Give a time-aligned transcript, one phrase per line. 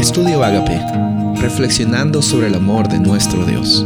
[0.00, 0.80] Estudio Agape,
[1.42, 3.84] reflexionando sobre el amor de nuestro Dios.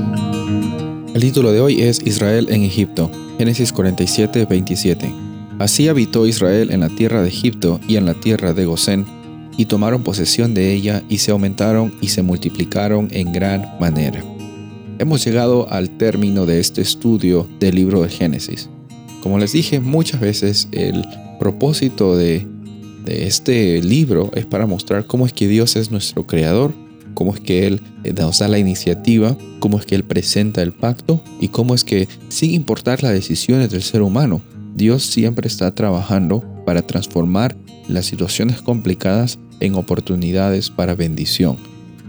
[1.12, 5.12] El título de hoy es Israel en Egipto, Génesis 47, 27.
[5.58, 9.04] Así habitó Israel en la tierra de Egipto y en la tierra de Gosén,
[9.56, 14.22] y tomaron posesión de ella y se aumentaron y se multiplicaron en gran manera.
[15.00, 18.70] Hemos llegado al término de este estudio del libro de Génesis.
[19.20, 21.04] Como les dije muchas veces, el
[21.40, 22.53] propósito de
[23.04, 26.72] de este libro es para mostrar cómo es que Dios es nuestro creador,
[27.14, 30.72] cómo es que Él eh, nos da la iniciativa, cómo es que Él presenta el
[30.72, 34.42] pacto y cómo es que, sin importar las decisiones del ser humano,
[34.74, 37.56] Dios siempre está trabajando para transformar
[37.88, 41.56] las situaciones complicadas en oportunidades para bendición.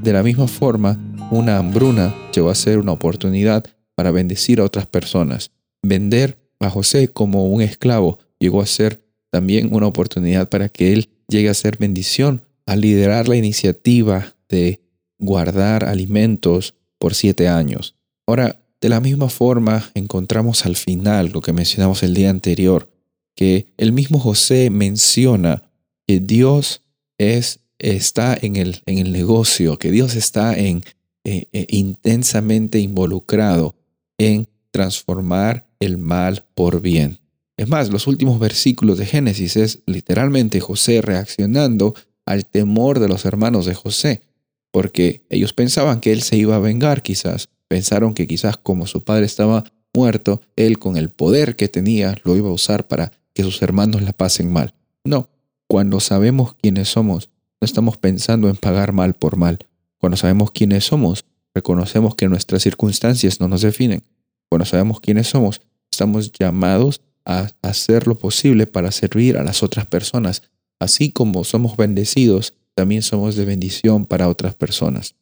[0.02, 1.00] De la misma forma,
[1.32, 5.52] una hambruna llegó a ser una oportunidad para bendecir a otras personas.
[5.84, 9.05] Vender a José como un esclavo llegó a ser
[9.36, 14.80] también una oportunidad para que Él llegue a ser bendición, a liderar la iniciativa de
[15.20, 17.96] guardar alimentos por siete años.
[18.26, 22.90] Ahora, de la misma forma, encontramos al final lo que mencionamos el día anterior,
[23.36, 25.64] que el mismo José menciona
[26.08, 26.82] que Dios
[27.18, 30.82] es, está en el, en el negocio, que Dios está en,
[31.26, 33.76] eh, eh, intensamente involucrado
[34.18, 37.20] en transformar el mal por bien.
[37.58, 43.26] Es más, los últimos versículos de Génesis es literalmente José reaccionando al temor de los
[43.26, 44.24] hermanos de José,
[44.72, 49.04] porque ellos pensaban que él se iba a vengar quizás, pensaron que quizás como su
[49.04, 53.44] padre estaba muerto, él con el poder que tenía lo iba a usar para que
[53.44, 54.74] sus hermanos la pasen mal.
[55.06, 55.30] No,
[55.68, 57.30] cuando sabemos quiénes somos,
[57.62, 59.60] no estamos pensando en pagar mal por mal.
[59.98, 64.04] Cuando sabemos quiénes somos, reconocemos que nuestras circunstancias no nos definen.
[64.50, 69.86] Cuando sabemos quiénes somos, estamos llamados a hacer lo posible para servir a las otras
[69.86, 70.44] personas.
[70.80, 75.16] Así como somos bendecidos, también somos de bendición para otras personas.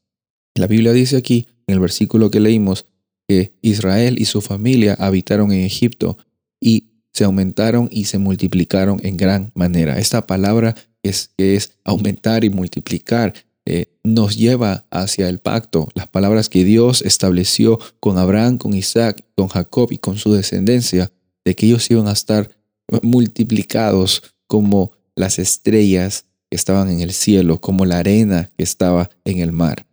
[0.55, 2.85] La Biblia dice aquí, en el versículo que leímos,
[3.27, 6.17] que Israel y su familia habitaron en Egipto
[6.59, 9.97] y se aumentaron y se multiplicaron en gran manera.
[9.99, 13.33] Esta palabra es, es aumentar y multiplicar.
[13.65, 19.23] Eh, nos lleva hacia el pacto, las palabras que Dios estableció con Abraham, con Isaac,
[19.36, 21.11] con Jacob y con su descendencia
[21.45, 22.49] de que ellos iban a estar
[23.02, 29.39] multiplicados como las estrellas que estaban en el cielo, como la arena que estaba en
[29.39, 29.86] el mar.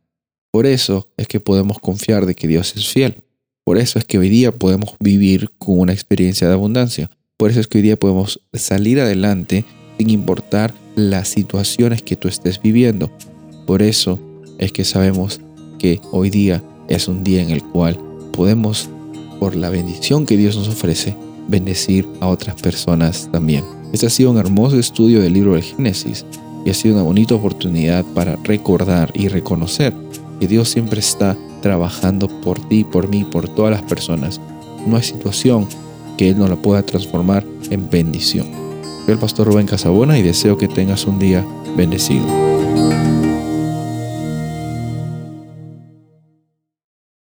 [0.52, 3.22] Por eso es que podemos confiar de que Dios es fiel.
[3.64, 7.10] Por eso es que hoy día podemos vivir con una experiencia de abundancia.
[7.36, 9.64] Por eso es que hoy día podemos salir adelante
[9.98, 13.10] sin importar las situaciones que tú estés viviendo.
[13.66, 14.18] Por eso
[14.58, 15.40] es que sabemos
[15.78, 17.98] que hoy día es un día en el cual
[18.32, 18.90] podemos,
[19.38, 21.16] por la bendición que Dios nos ofrece,
[21.50, 23.64] bendecir a otras personas también.
[23.92, 26.24] Este ha sido un hermoso estudio del libro del Génesis
[26.64, 29.92] y ha sido una bonita oportunidad para recordar y reconocer
[30.38, 34.40] que Dios siempre está trabajando por ti, por mí, por todas las personas.
[34.86, 35.66] No hay situación
[36.16, 38.46] que Él no la pueda transformar en bendición.
[39.04, 41.44] Soy el pastor Rubén Casabona y deseo que tengas un día
[41.76, 42.59] bendecido.